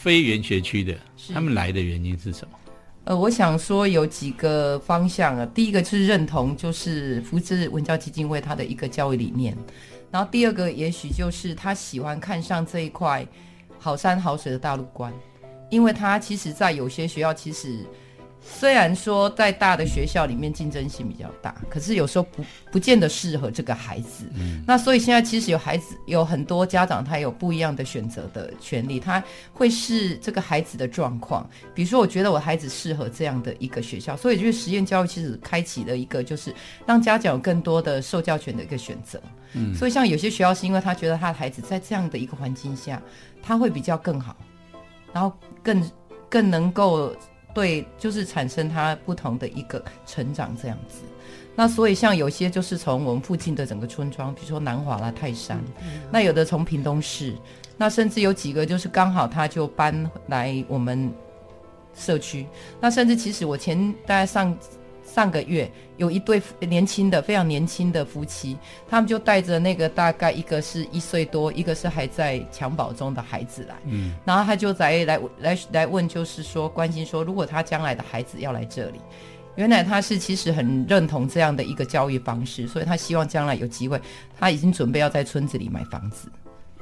[0.05, 0.95] 非原学区的，
[1.33, 2.59] 他们来的原因是什么？
[3.05, 5.43] 呃，我想说有几个方向啊。
[5.47, 9.57] 第一个是认同，就是福智文教基金会它的一个教育理念。
[10.11, 13.25] 然后第二个，也许就是他喜欢看上这一块
[13.79, 15.11] 好山好水的大陆观，
[15.71, 17.79] 因为他其实，在有些学校其实。
[18.47, 24.25] 虽然说在大的学校里面竞争性比较大，可是有时候不不见得适合这个孩子。
[24.35, 31.49] 嗯，那所以现在其实有孩子有很多家长，他有不一样的选择的权利，他会是这个孩子的状况。
[31.73, 36.53] 比如说，我觉得我孩子适合这样的一个学校，所以就是实验教育其实开启了一个就是
[36.85, 39.19] 让家长有更多的受教权的一个选择。
[39.53, 43.01] 嗯，所以像有些学校是因为他觉得他的孩子在这样的一个环境下，
[43.41, 44.35] 他会比较更好，
[45.11, 45.91] 然后更
[46.29, 47.13] 更能够。
[47.55, 50.99] 对，就是产生他不同的一个成长这样子。
[51.55, 55.59] 那所以像有些就是从我们附近的整个村庄，比如说南华啦、泰山，
[56.11, 57.33] 那有的从屏东市，
[57.77, 61.11] 那甚至有几个就是刚好他就搬来我们
[61.95, 62.45] 社区。
[62.79, 64.55] 那甚至其实我前大概上。
[65.05, 68.57] 上个月有一对年轻的、非常年轻的夫妻，
[68.89, 78.99] 他们就带着那个大概一个是一岁多，一个是还在襁褓中的孩子来，嗯，然后他就在来来来问，就是说关心说，如果他将来的孩子要来这里，
[79.55, 84.01] 原来他是其实很认同这样的一个教育方式，所以他希望将来有机会，
[84.37, 86.27] 他已经准备要在村子里买房子，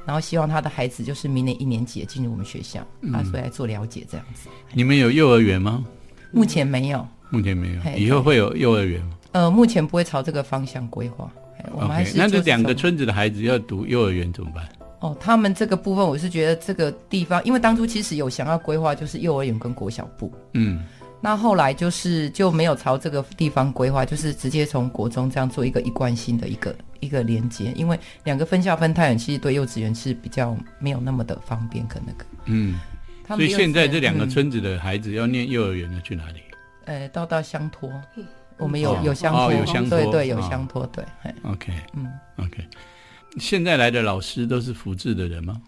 [0.05, 2.79] 然后希望他的孩子就是明年一年级进入我们学校，
[3.13, 4.49] 啊，所以来做了解这样子。
[4.71, 5.85] 你们有幼儿园吗？
[6.31, 7.07] 目前没有。
[7.33, 9.17] 目前没有，以后会有幼儿园吗？
[9.31, 11.27] 呃，目前不会朝这个方向规划。
[11.71, 14.69] OK，那这两个村子的孩子要读幼儿园怎么办？
[14.99, 20.31] 哦，他们这个部分，我是觉得这个地方，因为当初其实有想要规划，就是幼儿园跟国小部。
[20.53, 20.83] 嗯，
[21.19, 32.25] 那后来就是就没有朝这个地方规划，就是直接从国中这样做一个一贯性的一个一个连接，因为两个分校分太远，其实对幼稚园是比较没有那么的方便跟那个。
[32.45, 32.79] 嗯，
[33.29, 36.41] 所以现在这两个村子的孩子要念幼儿园的去哪里？
[36.85, 37.89] 呃，道道相托，
[38.57, 41.03] 我们有有相托，有相托，对对，有相托，对。
[41.43, 42.65] OK，嗯，OK。
[43.39, 45.61] 现在来的老师都是福智的人吗？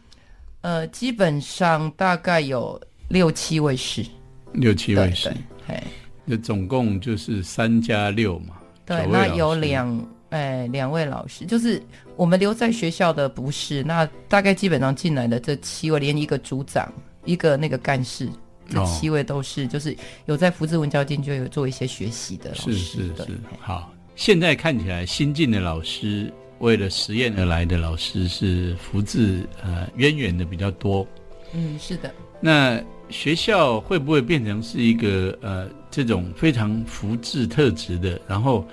[0.62, 4.06] 呃，基本上大概有六七位是，
[4.54, 5.30] 六七位是，
[5.68, 5.84] 哎，
[6.24, 8.56] 那总共就是三加六嘛。
[8.86, 11.82] 对，那有两，哎，两位老师，就是
[12.16, 16.92] 我们留在学校的不是，那大概基本上进来的这七位，连一个组长，
[17.24, 18.30] 一个那个干事。
[18.70, 22.74] 这七位都是，就是有在福智文教进就有做一些学习的老师。
[22.74, 23.92] 是是是，好。
[24.16, 31.06] 现在看起来新进的老师，为了实验而来的老师是福智呃渊源的比较多。
[31.52, 32.10] 嗯，是的。
[32.40, 38.66] 那学校会不会变成是一个呃这种非常福智特质的，然后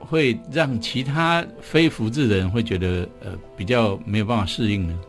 [0.00, 5.00] 会让其他非福智的人会觉得呃比较没有办法适应呢？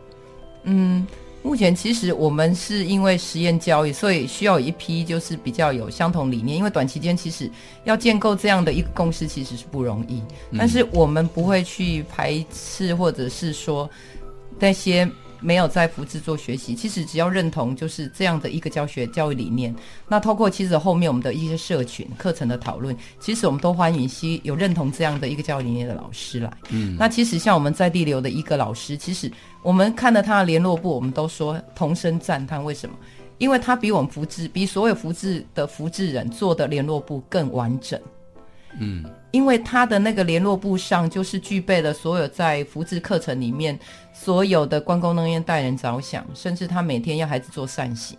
[0.62, 1.04] 嗯。
[1.42, 6.56] 目前其实我们是因为实验交易，所以需要一批就是比较有相同理念。
[6.56, 7.50] 因为短期间其实
[7.84, 10.22] 要建构这样的一个共识，其实是不容易。
[10.56, 13.88] 但是我们不会去排斥，或者是说
[14.58, 15.08] 那些。
[15.42, 19.74] 没有在福智做学习，其实只要认同就是这样的一个教学教育理念。
[20.08, 26.52] 那透过其实后面我们的一些社群课程的讨论，其实我们都欢迎西有认同这样的一个教育理念的老师来。
[26.70, 29.30] 嗯，那其实像我们在地流的一个老师，其实
[29.62, 32.62] 我们看了他的联络部，我们都说同声赞叹。
[32.64, 32.94] 为什么？
[33.38, 38.00] 因为他比我们福智，比所有福智的福智人做的联络部更完整。
[38.78, 43.78] 嗯，因为他的那个联络部上就是具备了所有在福智课程里面
[44.22, 48.16] 所有的关公能言待人着想，甚至他每天要孩子做善行，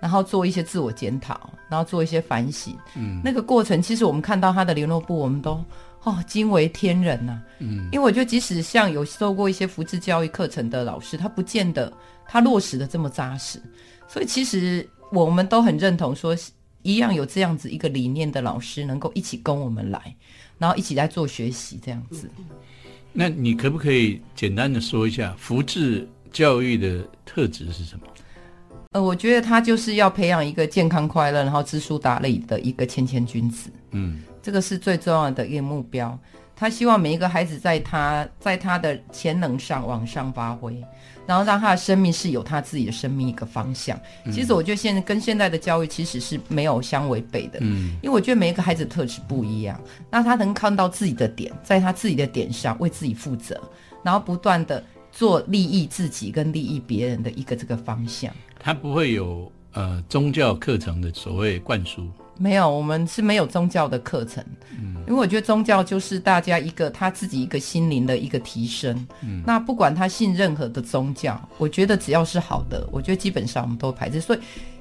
[0.00, 2.76] 然后做一些自我检讨，然后做一些反省。
[2.96, 5.64] 嗯，那个过程其实我们看到他的联络部，我们都
[6.02, 7.40] 哦惊为天人呐。
[7.60, 11.92] 嗯，因为我觉得即使像有受过一些福智教育课程的老师，他不见得
[12.26, 13.62] 他落实的这么扎实，
[14.08, 16.36] 所以其实我们都很认同说。
[16.82, 20.14] 一样有这样子一个理念的老师，能够一起跟我们来，
[20.58, 22.30] 然后一起来做学习，这样子。
[23.20, 28.06] 那你可不可以简单的说一下福智教育的特质是什么？
[28.92, 33.70] 呃，我觉得他就是要培养一个健康快乐，然后知书达理的一个谦谦君子。
[33.90, 36.18] 嗯，这个是最重要的一个目标。
[36.56, 40.82] 他希望每一个孩子在他在他的潜能上往上发挥。
[41.26, 44.00] 然后让他的生命是有他自己的生命一个方向。
[44.32, 47.58] 其实我觉得现在跟现在的教育其实是没有相违背的。
[47.60, 49.78] 嗯，因为我觉得每一个孩子的特质不一样，
[50.10, 53.60] 那他能看到自己的点，在他自己的点上为自己负责，
[54.02, 54.82] 然后不断的
[55.12, 58.32] 做利益自己跟利益别人的一个这个方向。
[58.58, 62.08] 他不会有呃宗教课程的所谓灌输。
[62.38, 64.42] 没有，我们是没有宗教的课程。
[64.80, 69.06] 嗯，因为我觉得宗教就是大家一个他自己一个心灵的一个提升。
[69.22, 74.20] 嗯，那不管他信任何的宗教，我觉得只要是好的，我觉得基本上我们都排斥。
[74.20, 74.38] 所以，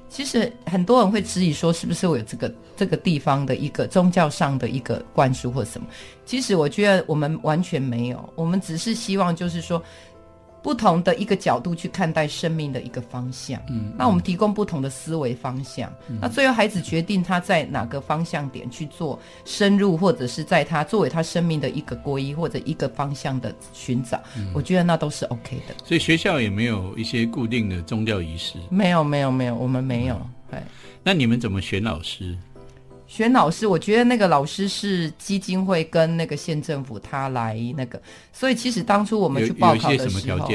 [0.08, 5.88] 其实很多人会质疑说，是不是我有这个这个地方的一个宗教上的一个灌输或什么？
[6.26, 9.82] 其实我觉得我们完全没有，我们只是希望就是说。
[10.68, 24.22] 不同的一个角度去看待生命的一个方向，嗯，那我们提供不同的思维方向，那最后孩子决定他在哪个方向点去做深入，或者是在他作为他生命的一个皈依或者一个方向的寻找，
[24.54, 25.74] 我觉得那都是 OK 的。
[25.86, 30.20] 所以学校也没有一些固定的宗教仪式，没有，没有，没有，我们没有。
[30.52, 30.62] 哎，
[31.02, 32.38] 那你们怎么选老师？
[33.08, 38.00] 选老师，我觉得那个老师是基金会跟那个县政府他来那个，
[38.34, 40.48] 所以其实当初我们去报考的时候，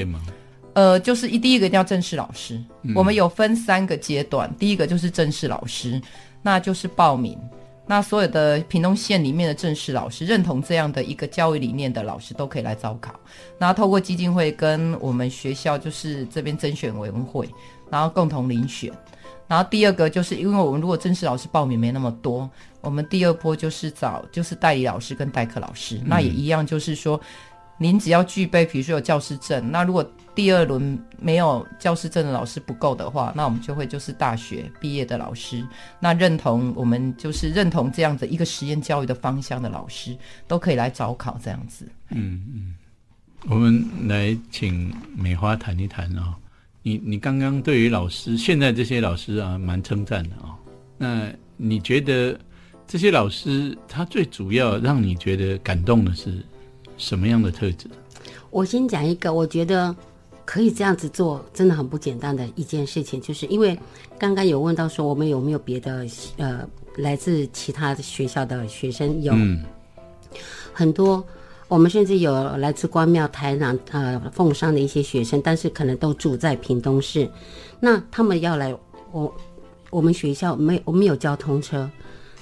[0.74, 2.62] 呃，就是一第一个一定要正式老师。
[2.94, 6.00] 我们有分三个阶段，第一个就是正式老师，
[6.42, 7.38] 那就是报名。
[7.84, 13.18] 那所有的屏东县里面的正式老师认同这样的一个教育理念的老师都可以来招考，
[13.58, 17.48] 然后透过基金会跟我们学校就是这边甄选委员会，
[17.90, 18.92] 然后共同遴选。
[19.52, 22.48] 然后第二个就是因为我们如果正式老师报名没那么多，
[22.80, 27.20] 我们第二波就是找就是代理老师跟代课老师，那也一样就是说，
[27.76, 30.02] 您只要具备，比如说有教师证，那如果
[30.34, 35.62] 第二轮没有教师证的老师不够的话，那我们就会就是大学毕业的老师，
[36.00, 40.16] 那认同我们就是认同这样子一个实验教育的方向的老师，
[40.48, 41.86] 都可以来找考这样子。
[42.08, 42.74] 嗯嗯，
[43.50, 46.38] 我们来请美花谈一谈啊。
[46.83, 50.59] 你你刚刚对于老师，现在这些老师啊，蛮称赞的啊。
[50.99, 52.37] 那你觉得
[52.87, 56.45] 这些老师他最主要让你觉得感动的是
[56.99, 57.87] 什么样的特质？
[58.51, 59.95] 我先讲一个，我觉得
[60.45, 63.79] 可以这样子做，真的很不简单的一件事情，就是因为
[64.18, 66.05] 刚刚有问到说我们有没有别的
[66.37, 69.33] 呃来自其他学校的学生有
[70.73, 71.25] 很多。
[71.72, 77.26] 我们甚至有来自关庙、台南、呃凤山的一些学生，但是可能都住在屏东市。
[77.80, 78.76] 那他们要来，
[79.11, 79.35] 我
[79.88, 81.90] 我们学校没我们有交通车，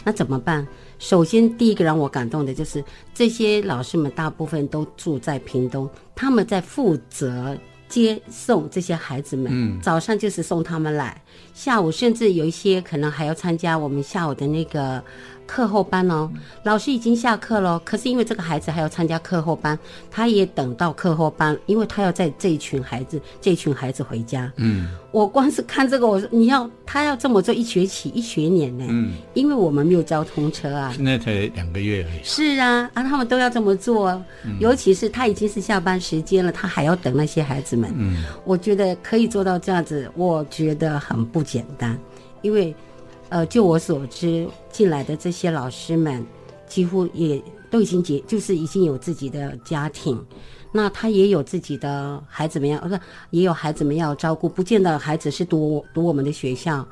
[0.02, 0.66] 那怎么办？
[0.98, 2.82] 首先第一个让我感动的就是
[3.14, 7.56] 这些老师们大部分都住在屏东，他们在负责
[7.88, 9.46] 接送这些孩子们。
[9.52, 11.22] 嗯，早上就是送他们来，
[11.54, 15.00] 下午甚至有一些可能还要参加我们下午的那个。
[15.50, 16.30] 课后班哦，
[16.62, 19.76] 老师已经下课了，可是因为这个孩子还要参加课后班，
[20.08, 24.50] 他也等到课后班，因为他要在这一群孩子，这一群孩子回家。
[24.58, 28.86] 嗯，我光是看这个，我说你要他要这么做一学期一学年呢。
[28.88, 30.92] 嗯，因为我们没有交通车啊。
[30.94, 32.20] 现在才两个月而已。
[32.22, 34.22] 是啊，啊，他们都要这么做，
[34.60, 37.92] 尤其是他已经是下班时间了，他还要等那些孩子们。
[37.96, 41.98] 嗯，我觉得可以做到这样子，我觉得很不简单，
[42.40, 42.72] 因为。
[43.30, 46.26] 呃，就我所知，进来的这些老师们，
[46.66, 47.40] 几乎也
[47.70, 50.20] 都已经结，就是已经有自己的家庭，
[50.72, 56.84] 那他也有自己的孩子们要，不是也有孩子们要照顾，不见得孩子是读读我们的学校，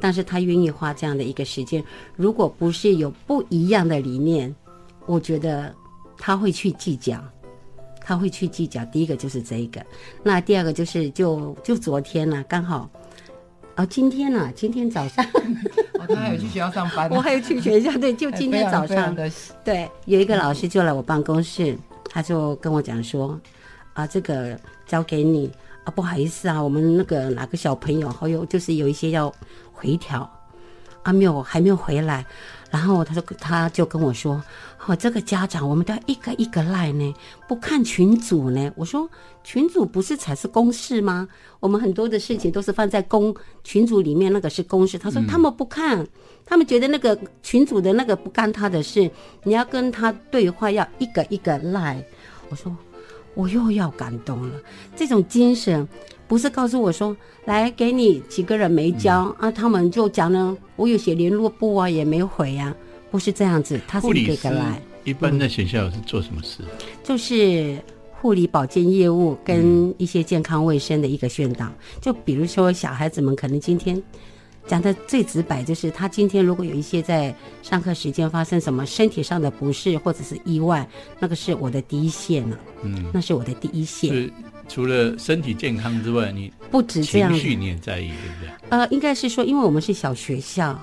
[0.00, 1.82] 但是他愿意花这样的一个时间。
[2.16, 4.52] 如果不是有不一样的理念，
[5.06, 5.72] 我觉得
[6.18, 7.22] 他会去计较，
[8.00, 8.84] 他会去计较。
[8.86, 9.80] 第一个就是这一个，
[10.24, 12.90] 那第二个就是就就昨天呢，刚好。
[13.76, 14.52] 哦，今天呢？
[14.54, 15.26] 今天早上，
[16.06, 17.08] 他还有去学校上班。
[17.10, 19.16] 我还有去学校，对，就今天早上。
[19.64, 21.76] 对，有一个老师就来我办公室，
[22.10, 23.38] 他就跟我讲说
[23.94, 25.50] ：“啊，这个交给你
[25.84, 29.32] 啊，不好意思啊，我们那个哪个小朋友还有就是有一些要
[29.72, 30.28] 回调，
[31.02, 32.24] 啊，没有还没有回来。”
[32.70, 34.42] 然后他就，他就跟我说
[34.86, 37.14] ：“哦，这个家长，我们都要一个一个赖呢，
[37.48, 39.08] 不看群组呢。”我说
[39.42, 41.26] ：“群组不是才是公事吗？
[41.58, 46.06] 我们很多的事情都是放在公群组里面，那个是公事。”他说：“他们不看，
[46.44, 49.10] 他们觉得那个群组的那个不干他的事，
[49.42, 52.04] 你要跟他对话，要一个一个赖。”
[52.50, 52.76] 我说
[53.34, 54.52] ：“我又要感动了，
[54.94, 55.88] 这种精神。”
[56.26, 59.50] 不是告诉我说，来给你几个人没交啊？
[59.50, 62.74] 他们就讲呢，我有写联络簿啊，也没回呀。
[63.14, 64.76] 不是这样子，他是一个来。
[65.04, 66.64] 一般在学校是做什么事？
[67.04, 67.78] 就是
[68.20, 71.72] 护理保健业务跟一些健康卫生的一个宣导。
[72.00, 74.02] 就比如说小孩子们可能今天
[74.66, 80.84] 讲的最直白，就是他今天如果有一些在上课时间发生什么身体上的不适或者是意外，
[81.20, 82.58] 那个是我的第一线了。
[82.82, 84.28] 嗯，那是我的第一线。
[84.68, 88.68] 除了身体健康之外，你不止这样，情绪你也在意，对不对？
[88.70, 90.76] 呃，应该是说，因为我们是小学校，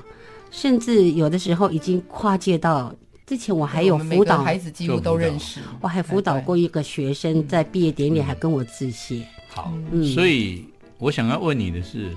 [0.51, 2.93] 甚至有的时候已经跨界到
[3.25, 5.61] 之前，我还有辅导孩子，几乎都认识。
[5.79, 9.25] 我还辅导过一个学生，在毕业典礼还跟我致谢。
[9.47, 9.73] 好，
[10.13, 10.65] 所以
[10.97, 12.15] 我想要问你的是，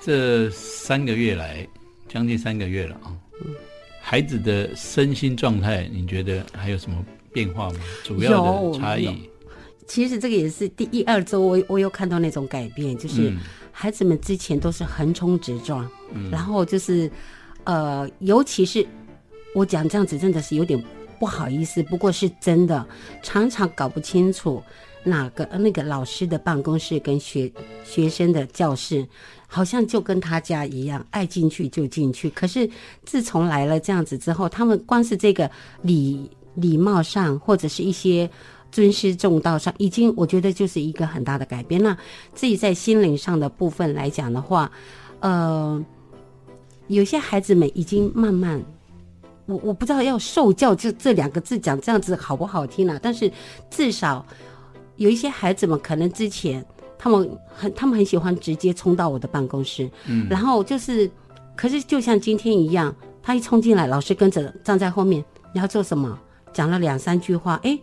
[0.00, 1.66] 这三个月来，
[2.08, 3.14] 将近三个月了啊，
[4.00, 6.96] 孩子的身心状态，你觉得还有什么
[7.32, 7.80] 变化吗？
[8.02, 9.28] 主要的差异？
[9.86, 13.32] 其实这个也是第一二周，我我有看到那种改变，就是
[13.72, 15.88] 孩子们之前都是横冲直撞，
[16.30, 17.10] 然后就是
[17.68, 18.86] 呃，尤其是
[19.54, 20.82] 我讲这样子真的是有点
[21.20, 22.86] 不好意思，不过是真的，
[23.22, 24.62] 常常搞不清楚
[25.04, 27.52] 哪个那个老师的办公室跟学
[27.84, 29.06] 学生的教室，
[29.46, 32.30] 好像就跟他家一样，爱进去就进去。
[32.30, 32.68] 可是
[33.04, 35.50] 自从来了这样子之后，他们光是这个
[35.82, 38.30] 礼礼貌上或者是一些。
[38.70, 41.82] 尊师重道上，已经我觉得就是一个很大的改变。
[41.82, 41.96] 那
[42.34, 44.70] 自己在心灵上的部分来讲的话，
[45.20, 45.82] 呃，
[46.88, 48.62] 有些孩子们已经慢慢，
[49.46, 52.98] 我我不知道要受教这这两个字讲这样子好不好听啊？
[53.00, 53.30] 但是
[53.70, 54.24] 至少
[54.96, 56.64] 有一些孩子们可能之前
[56.98, 61.10] 他们很他们很喜欢直接冲到我的办公室，嗯，然后就是，
[61.54, 66.18] 可是就像今天一样，他一冲进来，老师跟着站在后面，你要做什么？
[66.52, 67.78] 讲了两三句话，哎。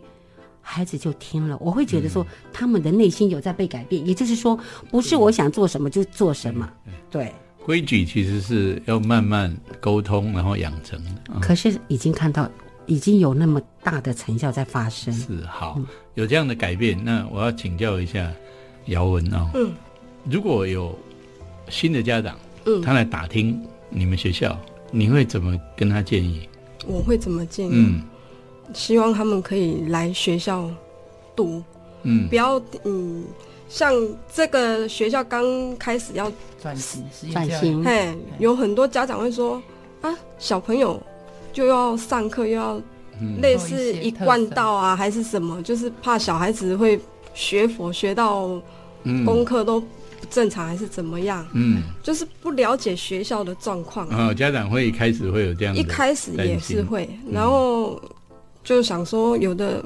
[0.68, 4.58] 孩子就听了，我会觉得说他们的内心有在被改变，也就是说，
[4.90, 6.68] 不是我想做什么就做什么。
[7.08, 7.32] 对，
[7.66, 11.10] 规矩其实是要慢慢沟通，然后养成的。
[11.40, 12.48] 可是已经看到
[12.86, 15.12] 已经有那么大的成效在发生。
[15.12, 15.76] 是好，
[16.14, 16.96] 有这样的改变。
[17.04, 18.32] 那我要请教一下
[18.84, 19.72] 姚文啊，嗯，
[20.30, 20.96] 如果有
[21.68, 23.60] 新的家长，嗯，他来打听
[23.90, 24.56] 你们学校，
[24.92, 26.48] 你会怎么跟他建议？
[26.86, 27.72] 我会怎么建议？
[27.72, 28.00] 嗯。
[28.74, 30.70] 希望他们可以来学校
[31.34, 31.60] 读，
[32.04, 33.24] 嗯，不要嗯，
[33.68, 33.94] 像
[34.32, 36.30] 这个学校刚开始要
[36.62, 39.62] 转型，转型，嘿，有很多家长会说
[40.00, 41.00] 啊，小朋友
[41.52, 42.80] 就要上课，又要
[43.40, 46.98] 类似一贯道啊，还是什么，就是怕小孩子会
[47.34, 48.48] 学佛学到
[49.24, 49.86] 功课都不
[50.30, 51.46] 正常，还是怎么样？
[51.52, 54.32] 嗯，就是不了解学校的状况啊。
[54.32, 58.00] 家长会一开始会有这样，一开始也是会，然后。
[58.64, 59.80] 就想说，有的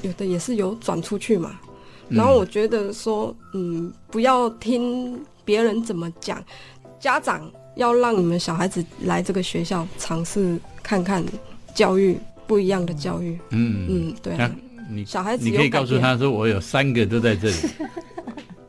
[0.00, 1.60] 有的也是有转出去嘛，
[2.08, 6.42] 然后我觉得说，嗯，不要听别人怎么讲，
[7.00, 11.24] 家长要让你们小孩子来这个学校尝试看看
[11.74, 13.38] 教育不一样的教育。
[13.50, 14.36] 嗯嗯，对。
[14.90, 17.56] 你小孩子你可以告诉他说，我有三个都在这里。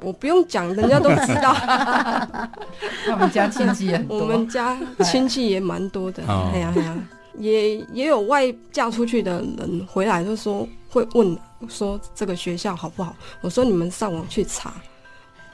[0.02, 1.54] 我不用讲，人家都知道。
[3.06, 6.24] 他们家亲戚也多，我们家亲戚也蛮多的。
[6.26, 6.98] 哎呀哎呀。
[7.38, 10.66] 也也有外嫁出去的人回来，就说
[10.96, 11.38] 会问
[11.68, 13.14] 说这个学校好不好？
[13.42, 14.74] 我说你们上网去查，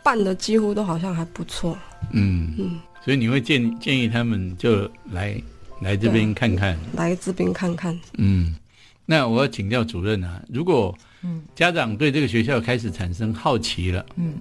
[0.04, 1.76] 办的几乎都好像还不错。
[2.12, 5.42] 嗯嗯，所以你会建建议他们就来
[5.82, 8.00] 来这边看看，来这边看看。
[8.20, 8.56] 嗯，
[9.04, 14.36] 那我要请教主任啊，如果嗯家长对这个学校开始产生好奇了，嗯，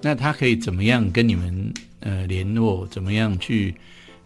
[0.00, 2.84] 那他可以怎么样跟你们呃联络？
[2.88, 3.72] 怎么样去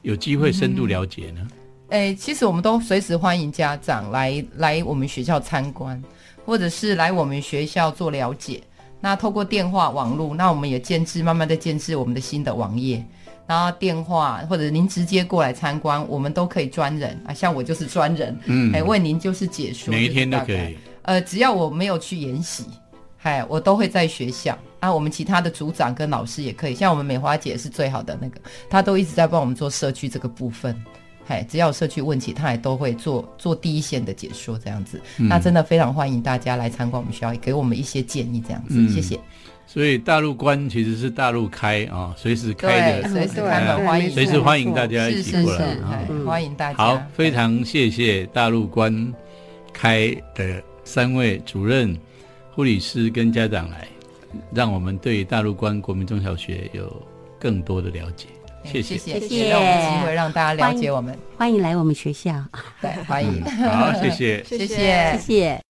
[0.01, 1.47] 有机会深度了解呢？
[1.91, 6.03] 诶，其实我们都随时欢迎家长来来我们学校参观，
[6.45, 8.61] 或者是来我们学校做了解。
[9.01, 13.05] 那透过电话、网络，那我们也建制，慢慢的建制我们的新的网页。
[13.47, 20.77] 然后电话或者您直接过来参观，我们都可以专人啊，像我就是专人，嗯，哎，为您就是解说，每一天都可以。
[21.03, 22.65] 呃，只要我没有去研习，
[23.17, 24.93] 嗨，我都会在学校啊。
[24.93, 30.75] 我们其他的组长跟老师也可以，像我们美花姐是最好的那个，她都一直在帮我们做社区这个部分。
[31.29, 35.01] 嘿，只要社区问起，他也都会做做第一线的解说，这样子。
[35.17, 38.89] 那真的非常欢迎大家来参观我们学校，给我们一些建议，这样子。
[38.89, 39.19] 谢谢。
[39.67, 45.77] 所以大陆关其实是大陆开啊，随时开的，随时开门欢迎，随时欢迎大家一起过来
[46.25, 46.77] 欢迎大家。
[46.77, 49.13] 好，非常谢谢大陆关
[49.73, 51.99] 开的三位主任、
[52.55, 53.89] 护理师跟家长来，
[54.55, 57.03] 让我们对大陆关国民中小学有
[57.41, 58.29] 更多的了解。
[58.67, 58.99] 谢谢。
[58.99, 62.45] 谢谢，让我们机会让大家了解我们，欢迎来我们学校，
[62.81, 64.45] 对，欢迎，好， 谢谢。
[64.45, 64.67] 谢谢。
[64.67, 65.66] 谢谢。